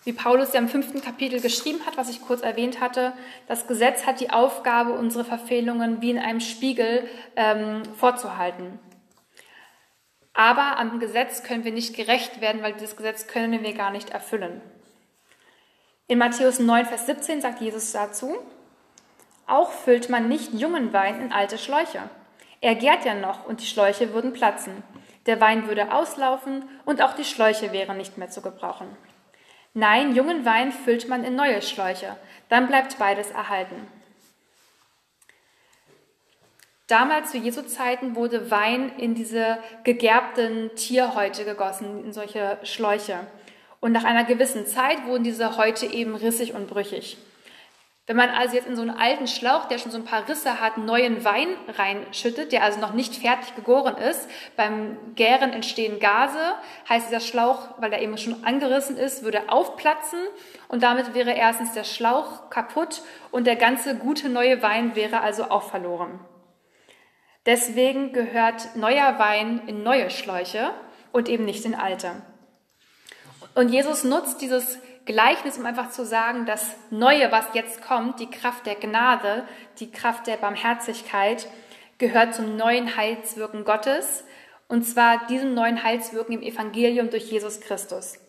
Wie 0.05 0.13
Paulus 0.13 0.53
ja 0.53 0.59
im 0.59 0.69
fünften 0.69 1.01
Kapitel 1.01 1.39
geschrieben 1.41 1.85
hat, 1.85 1.97
was 1.97 2.09
ich 2.09 2.21
kurz 2.21 2.41
erwähnt 2.41 2.79
hatte, 2.79 3.13
das 3.47 3.67
Gesetz 3.67 4.05
hat 4.05 4.19
die 4.19 4.31
Aufgabe, 4.31 4.93
unsere 4.93 5.25
Verfehlungen 5.25 6.01
wie 6.01 6.11
in 6.11 6.19
einem 6.19 6.39
Spiegel 6.39 7.07
ähm, 7.35 7.83
vorzuhalten. 7.97 8.79
Aber 10.33 10.77
am 10.77 10.99
Gesetz 10.99 11.43
können 11.43 11.63
wir 11.63 11.71
nicht 11.71 11.95
gerecht 11.95 12.41
werden, 12.41 12.61
weil 12.61 12.73
dieses 12.73 12.95
Gesetz 12.95 13.27
können 13.27 13.63
wir 13.63 13.73
gar 13.73 13.91
nicht 13.91 14.09
erfüllen. 14.11 14.61
In 16.07 16.17
Matthäus 16.17 16.59
9, 16.59 16.85
Vers 16.85 17.05
17 17.05 17.41
sagt 17.41 17.61
Jesus 17.61 17.91
dazu, 17.91 18.37
auch 19.45 19.71
füllt 19.71 20.09
man 20.09 20.27
nicht 20.27 20.53
jungen 20.53 20.93
Wein 20.93 21.21
in 21.21 21.31
alte 21.31 21.57
Schläuche. 21.57 22.09
Er 22.61 22.75
gärt 22.75 23.05
ja 23.05 23.15
noch 23.15 23.45
und 23.45 23.61
die 23.61 23.65
Schläuche 23.65 24.13
würden 24.13 24.33
platzen. 24.33 24.83
Der 25.25 25.41
Wein 25.41 25.67
würde 25.67 25.91
auslaufen 25.91 26.69
und 26.85 27.01
auch 27.01 27.13
die 27.13 27.23
Schläuche 27.23 27.71
wären 27.71 27.97
nicht 27.97 28.17
mehr 28.17 28.29
zu 28.29 28.41
gebrauchen. 28.41 28.87
Nein, 29.73 30.15
jungen 30.15 30.45
Wein 30.45 30.71
füllt 30.71 31.07
man 31.07 31.23
in 31.23 31.35
neue 31.35 31.61
Schläuche, 31.61 32.15
dann 32.49 32.67
bleibt 32.67 32.97
beides 32.97 33.31
erhalten. 33.31 33.87
Damals 36.89 37.29
zu 37.29 37.37
Jesu 37.37 37.61
Zeiten 37.61 38.15
wurde 38.15 38.49
Wein 38.49 38.91
in 38.97 39.13
diese 39.13 39.59
gegerbten 39.83 40.71
Tierhäute 40.75 41.45
gegossen, 41.45 42.03
in 42.03 42.13
solche 42.13 42.57
Schläuche. 42.63 43.27
Und 43.79 43.91
nach 43.91 44.05
einer 44.05 44.23
gewissen 44.23 44.65
Zeit 44.65 45.05
wurden 45.05 45.23
diese 45.23 45.55
Häute 45.55 45.85
eben 45.85 46.15
rissig 46.15 46.55
und 46.55 46.67
brüchig. 46.67 47.19
Wenn 48.07 48.15
man 48.15 48.31
also 48.31 48.55
jetzt 48.55 48.67
in 48.67 48.75
so 48.75 48.81
einen 48.81 48.89
alten 48.89 49.27
Schlauch, 49.27 49.65
der 49.65 49.77
schon 49.77 49.91
so 49.91 49.99
ein 49.99 50.03
paar 50.03 50.27
Risse 50.27 50.59
hat, 50.59 50.79
neuen 50.79 51.23
Wein 51.23 51.49
reinschüttet, 51.67 52.51
der 52.51 52.63
also 52.63 52.79
noch 52.79 52.93
nicht 52.93 53.17
fertig 53.17 53.55
gegoren 53.55 53.95
ist, 53.97 54.27
beim 54.55 54.97
Gären 55.13 55.53
entstehen 55.53 55.99
Gase, 55.99 56.55
heißt 56.89 57.07
dieser 57.07 57.19
Schlauch, 57.19 57.67
weil 57.77 57.93
er 57.93 58.01
eben 58.01 58.17
schon 58.17 58.43
angerissen 58.43 58.97
ist, 58.97 59.21
würde 59.21 59.49
aufplatzen 59.49 60.21
und 60.69 60.81
damit 60.81 61.13
wäre 61.13 61.33
erstens 61.33 61.73
der 61.73 61.83
Schlauch 61.83 62.49
kaputt 62.49 63.03
und 63.29 63.45
der 63.45 63.57
ganze 63.57 63.93
gute 63.93 64.27
neue 64.27 64.63
Wein 64.63 64.95
wäre 64.95 65.21
also 65.21 65.43
auch 65.51 65.69
verloren. 65.69 66.19
Deswegen 67.49 68.13
gehört 68.13 68.75
neuer 68.75 69.17
Wein 69.17 69.63
in 69.65 69.81
neue 69.81 70.11
Schläuche 70.11 70.71
und 71.11 71.27
eben 71.27 71.45
nicht 71.45 71.65
in 71.65 71.73
alte. 71.73 72.11
Und 73.55 73.69
Jesus 73.69 74.03
nutzt 74.03 74.43
dieses 74.43 74.77
Gleichnis, 75.05 75.57
um 75.57 75.65
einfach 75.65 75.89
zu 75.89 76.05
sagen, 76.05 76.45
das 76.45 76.75
Neue, 76.91 77.31
was 77.31 77.47
jetzt 77.53 77.81
kommt, 77.81 78.19
die 78.19 78.29
Kraft 78.29 78.67
der 78.67 78.75
Gnade, 78.75 79.47
die 79.79 79.89
Kraft 79.89 80.27
der 80.27 80.37
Barmherzigkeit, 80.37 81.47
gehört 81.97 82.35
zum 82.35 82.55
neuen 82.55 82.95
Heilswirken 82.95 83.63
Gottes. 83.63 84.25
Und 84.67 84.83
zwar 84.83 85.25
diesem 85.25 85.55
neuen 85.55 85.83
Heilswirken 85.83 86.35
im 86.35 86.43
Evangelium 86.43 87.09
durch 87.09 87.31
Jesus 87.31 87.61
Christus. 87.61 88.19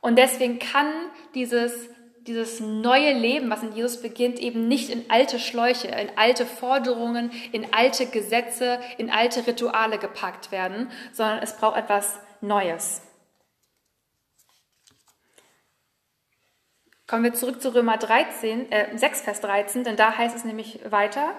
Und 0.00 0.18
deswegen 0.18 0.60
kann 0.60 0.86
dieses 1.34 1.88
dieses 2.26 2.60
neue 2.60 3.12
Leben, 3.12 3.50
was 3.50 3.62
in 3.62 3.72
Jesus 3.72 4.02
beginnt, 4.02 4.38
eben 4.38 4.68
nicht 4.68 4.90
in 4.90 5.10
alte 5.10 5.38
Schläuche, 5.38 5.88
in 5.88 6.10
alte 6.16 6.46
Forderungen, 6.46 7.30
in 7.52 7.72
alte 7.72 8.06
Gesetze, 8.06 8.80
in 8.98 9.10
alte 9.10 9.46
Rituale 9.46 9.98
gepackt 9.98 10.52
werden, 10.52 10.90
sondern 11.12 11.38
es 11.38 11.56
braucht 11.56 11.76
etwas 11.76 12.18
Neues. 12.40 13.02
Kommen 17.06 17.22
wir 17.22 17.34
zurück 17.34 17.62
zu 17.62 17.72
Römer 17.74 17.98
13, 17.98 18.70
äh, 18.72 18.98
6, 18.98 19.20
Vers 19.20 19.40
13, 19.40 19.84
denn 19.84 19.96
da 19.96 20.16
heißt 20.16 20.36
es 20.36 20.44
nämlich 20.44 20.80
weiter, 20.90 21.34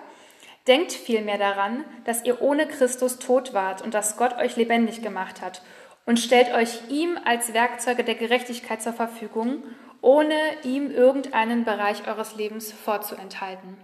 Denkt 0.67 0.91
vielmehr 0.91 1.38
daran, 1.38 1.86
dass 2.03 2.25
ihr 2.25 2.41
ohne 2.41 2.67
Christus 2.67 3.20
tot 3.20 3.53
wart 3.53 3.82
und 3.82 3.94
dass 3.94 4.17
Gott 4.17 4.38
euch 4.38 4.58
lebendig 4.58 5.01
gemacht 5.01 5.41
hat 5.41 5.62
und 6.08 6.20
stellt 6.20 6.52
euch 6.54 6.90
ihm 6.90 7.20
als 7.26 7.54
Werkzeuge 7.54 8.04
der 8.04 8.16
Gerechtigkeit 8.16 8.82
zur 8.82 8.94
Verfügung 8.94 9.62
ohne 10.02 10.36
ihm 10.64 10.90
irgendeinen 10.90 11.66
Bereich 11.66 12.08
eures 12.08 12.36
Lebens 12.36 12.72
vorzuenthalten. 12.72 13.78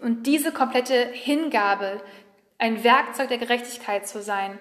Und 0.00 0.26
diese 0.26 0.52
komplette 0.52 1.08
Hingabe, 1.12 2.00
ein 2.58 2.84
Werkzeug 2.84 3.28
der 3.28 3.38
Gerechtigkeit 3.38 4.06
zu 4.06 4.22
sein 4.22 4.58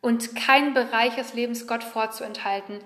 und 0.00 0.34
keinen 0.34 0.74
Bereich 0.74 1.14
des 1.14 1.32
Lebens 1.32 1.66
Gott 1.66 1.84
vorzuenthalten, 1.84 2.80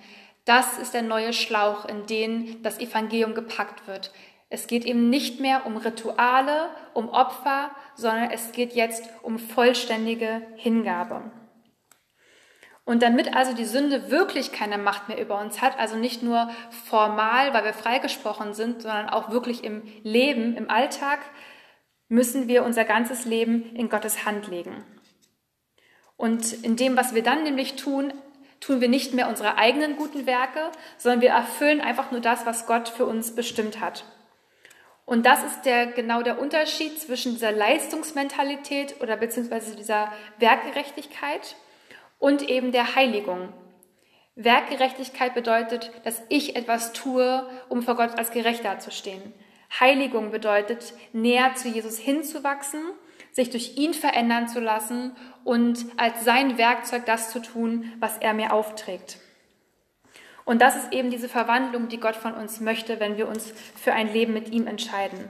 das 0.45 0.79
ist 0.79 0.93
der 0.93 1.03
neue 1.03 1.33
Schlauch, 1.33 1.87
in 1.87 2.07
den 2.07 2.63
das 2.63 2.79
Evangelium 2.79 3.35
gepackt 3.35 3.87
wird. 3.89 4.13
Es 4.51 4.67
geht 4.67 4.85
eben 4.85 5.09
nicht 5.09 5.41
mehr 5.41 5.65
um 5.65 5.77
Rituale, 5.77 6.69
um 6.93 7.09
Opfer, 7.09 7.71
sondern 7.95 8.31
es 8.31 8.53
geht 8.53 8.75
jetzt 8.75 9.09
um 9.23 9.39
vollständige 9.39 10.43
Hingabe. 10.57 11.33
Und 12.87 13.03
damit 13.03 13.35
also 13.35 13.53
die 13.53 13.65
Sünde 13.65 14.13
wirklich 14.13 14.53
keine 14.53 14.79
Macht 14.79 15.09
mehr 15.09 15.21
über 15.21 15.41
uns 15.41 15.61
hat, 15.61 15.77
also 15.77 15.97
nicht 15.97 16.23
nur 16.23 16.49
formal, 16.71 17.53
weil 17.53 17.65
wir 17.65 17.75
freigesprochen 17.75 18.55
sind, 18.55 18.81
sondern 18.81 19.11
auch 19.11 19.29
wirklich 19.29 19.65
im 19.65 19.83
Leben, 20.05 20.57
im 20.57 20.71
Alltag, 20.71 21.19
müssen 22.09 22.47
wir 22.47 22.65
unser 22.65 22.85
ganzes 22.85 23.25
Leben 23.25 23.75
in 23.75 23.89
Gottes 23.89 24.25
Hand 24.25 24.47
legen. 24.47 24.85
Und 26.17 26.53
in 26.53 26.77
dem, 26.77 26.97
was 26.97 27.13
wir 27.13 27.25
dann 27.25 27.43
nämlich 27.43 27.75
tun, 27.75 28.13
tun 28.61 28.81
wir 28.81 28.89
nicht 28.89 29.13
mehr 29.15 29.29
unsere 29.29 29.59
eigenen 29.59 29.97
guten 29.97 30.25
Werke, 30.25 30.71
sondern 30.97 31.23
wir 31.23 31.31
erfüllen 31.31 31.81
einfach 31.81 32.13
nur 32.13 32.21
das, 32.21 32.47
was 32.47 32.69
Gott 32.69 32.89
für 32.89 33.05
uns 33.05 33.35
bestimmt 33.35 33.81
hat. 33.81 34.05
Und 35.05 35.27
das 35.27 35.43
ist 35.43 35.63
der, 35.63 35.87
genau 35.87 36.23
der 36.23 36.41
Unterschied 36.41 37.01
zwischen 37.01 37.33
dieser 37.33 37.51
Leistungsmentalität 37.51 39.01
oder 39.01 39.17
beziehungsweise 39.17 39.75
dieser 39.75 40.13
Werkgerechtigkeit 40.39 41.57
und 42.19 42.49
eben 42.49 42.73
der 42.73 42.95
Heiligung. 42.95 43.53
Werkgerechtigkeit 44.35 45.35
bedeutet, 45.35 45.91
dass 46.05 46.23
ich 46.29 46.57
etwas 46.57 46.93
tue, 46.93 47.49
um 47.69 47.83
vor 47.83 47.97
Gott 47.97 48.19
als 48.19 48.31
gerecht 48.31 48.65
dazustehen. 48.65 49.33
Heiligung 49.81 50.31
bedeutet, 50.31 50.93
näher 51.13 51.55
zu 51.55 51.69
Jesus 51.69 51.99
hinzuwachsen, 51.99 52.83
sich 53.33 53.51
durch 53.51 53.77
ihn 53.77 53.95
verändern 53.95 54.49
zu 54.49 54.61
lassen 54.61 55.17
und 55.45 55.87
als 55.97 56.25
sein 56.25 56.59
Werkzeug 56.59 57.05
das 57.07 57.31
zu 57.31 57.41
tun, 57.41 57.93
was 57.99 58.19
er 58.19 58.35
mir 58.35 58.53
aufträgt. 58.53 59.19
Und 60.45 60.63
das 60.63 60.77
ist 60.77 60.93
eben 60.93 61.11
diese 61.11 61.29
Verwandlung, 61.29 61.89
die 61.89 61.99
Gott 61.99 62.15
von 62.15 62.33
uns 62.33 62.61
möchte, 62.61 63.01
wenn 63.01 63.17
wir 63.17 63.29
uns 63.29 63.53
für 63.75 63.93
ein 63.93 64.13
Leben 64.13 64.33
mit 64.33 64.51
ihm 64.53 64.67
entscheiden. 64.67 65.29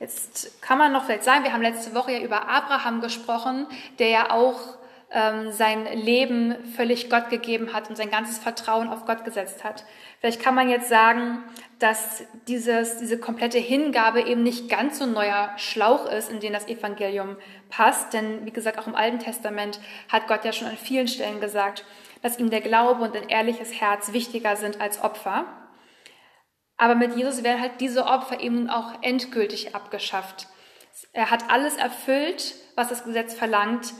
Jetzt 0.00 0.60
kann 0.60 0.76
man 0.76 0.92
noch 0.92 1.04
vielleicht 1.04 1.24
sagen, 1.24 1.44
wir 1.44 1.52
haben 1.52 1.62
letzte 1.62 1.94
Woche 1.94 2.12
ja 2.12 2.20
über 2.20 2.48
Abraham 2.48 3.00
gesprochen, 3.00 3.66
der 3.98 4.08
ja 4.08 4.30
auch 4.30 4.76
ähm, 5.14 5.52
sein 5.52 5.86
Leben 5.96 6.56
völlig 6.76 7.08
Gott 7.08 7.30
gegeben 7.30 7.72
hat 7.72 7.88
und 7.88 7.96
sein 7.96 8.10
ganzes 8.10 8.38
Vertrauen 8.38 8.88
auf 8.88 9.06
Gott 9.06 9.24
gesetzt 9.24 9.62
hat. 9.62 9.84
Vielleicht 10.20 10.42
kann 10.42 10.56
man 10.56 10.68
jetzt 10.68 10.88
sagen, 10.88 11.44
dass 11.78 12.24
dieses, 12.48 12.98
diese 12.98 13.18
komplette 13.18 13.58
Hingabe 13.58 14.22
eben 14.22 14.42
nicht 14.42 14.68
ganz 14.68 14.98
so 14.98 15.06
neuer 15.06 15.52
Schlauch 15.56 16.06
ist, 16.06 16.30
in 16.30 16.40
den 16.40 16.52
das 16.52 16.66
Evangelium 16.66 17.36
passt. 17.70 18.12
Denn 18.12 18.44
wie 18.44 18.50
gesagt, 18.50 18.78
auch 18.78 18.88
im 18.88 18.96
Alten 18.96 19.20
Testament 19.20 19.80
hat 20.10 20.26
Gott 20.26 20.44
ja 20.44 20.52
schon 20.52 20.68
an 20.68 20.76
vielen 20.76 21.06
Stellen 21.06 21.40
gesagt, 21.40 21.84
dass 22.22 22.38
ihm 22.38 22.50
der 22.50 22.60
Glaube 22.60 23.02
und 23.02 23.16
ein 23.16 23.28
ehrliches 23.28 23.80
Herz 23.80 24.12
wichtiger 24.12 24.56
sind 24.56 24.80
als 24.80 25.02
Opfer. 25.02 25.44
Aber 26.76 26.96
mit 26.96 27.16
Jesus 27.16 27.44
werden 27.44 27.60
halt 27.60 27.80
diese 27.80 28.06
Opfer 28.06 28.40
eben 28.40 28.68
auch 28.68 28.94
endgültig 29.02 29.76
abgeschafft. 29.76 30.48
Er 31.12 31.30
hat 31.30 31.50
alles 31.50 31.76
erfüllt, 31.76 32.54
was 32.74 32.88
das 32.88 33.04
Gesetz 33.04 33.34
verlangt 33.34 33.92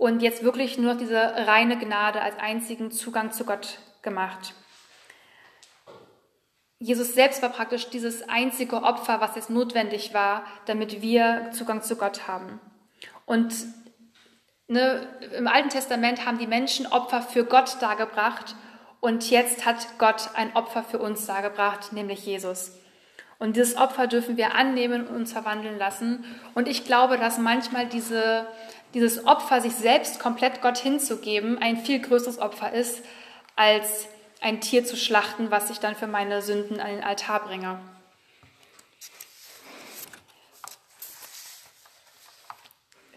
und 0.00 0.22
jetzt 0.22 0.42
wirklich 0.42 0.78
nur 0.78 0.94
noch 0.94 0.98
diese 0.98 1.20
reine 1.20 1.78
Gnade 1.78 2.22
als 2.22 2.38
einzigen 2.38 2.90
Zugang 2.90 3.32
zu 3.32 3.44
Gott 3.44 3.80
gemacht. 4.00 4.54
Jesus 6.78 7.12
selbst 7.12 7.42
war 7.42 7.50
praktisch 7.50 7.90
dieses 7.90 8.26
einzige 8.26 8.82
Opfer, 8.82 9.20
was 9.20 9.36
jetzt 9.36 9.50
notwendig 9.50 10.14
war, 10.14 10.44
damit 10.64 11.02
wir 11.02 11.50
Zugang 11.52 11.82
zu 11.82 11.96
Gott 11.96 12.26
haben. 12.26 12.58
Und 13.26 13.52
ne, 14.68 15.06
im 15.36 15.46
Alten 15.46 15.68
Testament 15.68 16.24
haben 16.24 16.38
die 16.38 16.46
Menschen 16.46 16.86
Opfer 16.86 17.20
für 17.20 17.44
Gott 17.44 17.76
dargebracht 17.82 18.56
und 19.00 19.28
jetzt 19.28 19.66
hat 19.66 19.86
Gott 19.98 20.30
ein 20.32 20.56
Opfer 20.56 20.82
für 20.82 20.98
uns 20.98 21.26
dargebracht, 21.26 21.92
nämlich 21.92 22.24
Jesus. 22.24 22.72
Und 23.38 23.56
dieses 23.56 23.76
Opfer 23.76 24.06
dürfen 24.06 24.38
wir 24.38 24.54
annehmen 24.54 25.06
und 25.06 25.14
uns 25.14 25.32
verwandeln 25.32 25.78
lassen. 25.78 26.24
Und 26.54 26.68
ich 26.68 26.86
glaube, 26.86 27.18
dass 27.18 27.36
manchmal 27.36 27.86
diese 27.86 28.46
dieses 28.94 29.26
Opfer, 29.26 29.60
sich 29.60 29.74
selbst 29.74 30.20
komplett 30.20 30.62
Gott 30.62 30.78
hinzugeben, 30.78 31.58
ein 31.58 31.76
viel 31.76 32.00
größeres 32.00 32.38
Opfer 32.38 32.72
ist, 32.72 33.02
als 33.56 34.08
ein 34.40 34.60
Tier 34.60 34.84
zu 34.84 34.96
schlachten, 34.96 35.50
was 35.50 35.70
ich 35.70 35.80
dann 35.80 35.94
für 35.94 36.06
meine 36.06 36.42
Sünden 36.42 36.80
an 36.80 36.90
den 36.90 37.04
Altar 37.04 37.44
bringe. 37.44 37.78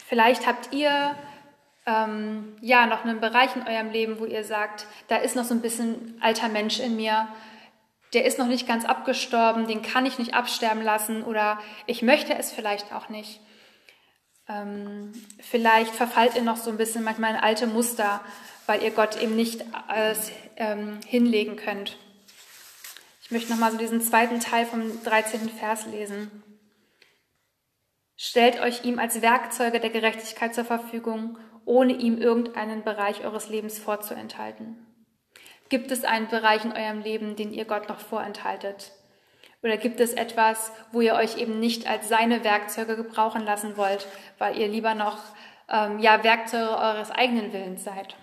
Vielleicht 0.06 0.46
habt 0.46 0.74
ihr 0.74 1.15
ähm, 1.86 2.56
ja 2.62 2.86
noch 2.86 3.03
einen 3.03 3.20
Bereich 3.20 3.56
in 3.56 3.68
eurem 3.68 3.89
Leben, 3.89 4.20
wo 4.20 4.25
ihr 4.25 4.44
sagt, 4.44 4.86
da 5.08 5.15
ist 5.18 5.36
noch 5.36 5.44
so 5.44 5.53
ein 5.53 5.62
bisschen 5.62 6.18
alter 6.22 6.50
Mensch 6.50 6.80
in 6.80 6.96
mir, 6.96 7.27
der 8.13 8.25
ist 8.25 8.38
noch 8.38 8.48
nicht 8.48 8.68
ganz 8.68 8.86
abgestorben, 8.86 9.68
den 9.68 9.81
kann 9.81 10.05
ich 10.05 10.20
nicht 10.20 10.36
absterben 10.36 10.83
lassen 10.83 11.24
oder 11.24 11.59
ich 11.88 12.03
möchte 12.03 12.36
es 12.36 12.51
vielleicht 12.51 12.94
auch 12.94 13.09
nicht. 13.09 13.40
Ähm, 14.48 15.14
vielleicht 15.40 15.94
verfallt 15.94 16.36
ihr 16.36 16.42
noch 16.42 16.58
so 16.58 16.70
ein 16.70 16.77
bisschen 16.77 17.03
manchmal 17.03 17.32
in 17.32 17.40
alte 17.40 17.68
Muster, 17.68 18.22
weil 18.66 18.84
ihr 18.84 18.92
Gott 18.92 19.22
eben 19.22 19.36
nicht 19.36 19.64
alles 19.88 20.32
ähm, 20.58 21.00
hinlegen 21.06 21.56
könnt. 21.56 21.98
Ich 23.22 23.32
möchte 23.32 23.51
nochmal 23.51 23.72
so 23.72 23.77
diesen 23.77 24.01
zweiten 24.01 24.40
Teil 24.40 24.66
vom 24.66 25.03
13. 25.03 25.50
Vers 25.50 25.86
lesen. 25.86 26.44
Stellt 28.16 28.60
euch 28.62 28.86
ihm 28.86 29.00
als 29.00 29.22
Werkzeuge 29.22 29.79
der 29.79 29.90
Gerechtigkeit 29.90 30.53
zur 30.53 30.66
Verfügung, 30.66 31.38
ohne 31.66 31.94
ihm 31.94 32.18
irgendeinen 32.18 32.84
Bereich 32.84 33.24
eures 33.24 33.50
Lebens 33.50 33.79
vorzuenthalten. 33.79 34.86
Gibt 35.70 35.92
es 35.92 36.03
einen 36.03 36.27
Bereich 36.27 36.66
in 36.66 36.74
eurem 36.74 37.01
Leben, 37.01 37.36
den 37.36 37.53
ihr 37.53 37.66
Gott 37.66 37.90
noch 37.90 38.00
vorenthaltet? 38.00 38.92
Oder 39.64 39.78
gibt 39.78 40.02
es 40.02 40.14
etwas, 40.14 40.72
wo 40.92 41.00
ihr 41.00 41.16
euch 41.16 41.38
eben 41.38 41.60
nicht 41.60 41.88
als 41.88 42.10
seine 42.10 42.44
Werkzeuge 42.44 42.98
gebrauchen 42.98 43.46
lassen 43.46 43.78
wollt, 43.78 44.06
weil 44.38 44.58
ihr 44.58 44.68
lieber 44.68 44.94
noch 44.94 45.18
ähm, 45.70 46.00
ja, 46.00 46.22
Werkzeuge 46.24 46.78
eures 46.78 47.12
eigenen 47.12 47.54
Willens 47.54 47.86
seid? 47.86 48.16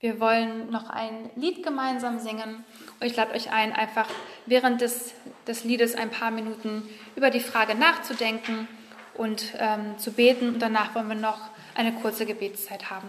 Wir 0.00 0.18
wollen 0.18 0.70
noch 0.70 0.90
ein 0.90 1.30
Lied 1.36 1.62
gemeinsam 1.62 2.18
singen. 2.18 2.64
Und 2.98 3.06
ich 3.06 3.14
lade 3.14 3.34
euch 3.34 3.52
ein, 3.52 3.72
einfach 3.72 4.08
während 4.46 4.80
des, 4.80 5.14
des 5.46 5.62
Liedes 5.62 5.94
ein 5.94 6.10
paar 6.10 6.32
Minuten 6.32 6.88
über 7.14 7.30
die 7.30 7.38
Frage 7.38 7.76
nachzudenken 7.76 8.66
und 9.14 9.54
ähm, 9.58 9.98
zu 9.98 10.12
beten. 10.12 10.48
Und 10.48 10.58
danach 10.60 10.94
wollen 10.94 11.08
wir 11.08 11.14
noch 11.14 11.38
eine 11.76 11.92
kurze 11.92 12.26
Gebetszeit 12.26 12.90
haben. 12.90 13.08